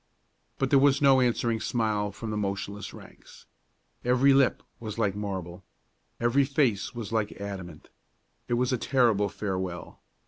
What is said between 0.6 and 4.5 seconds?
there was no answering smile from the motionless ranks. Every